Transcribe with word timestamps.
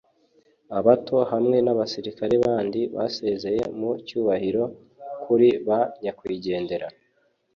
Abato 0.77 1.17
hamwe 1.31 1.57
n’abasirikare 1.65 2.35
bandi 2.45 2.81
basezeye 2.95 3.63
mu 3.79 3.89
cyubahiro 4.05 4.63
kuri 5.23 5.47
ba 5.67 5.79
Nyakwigendera 6.01 6.87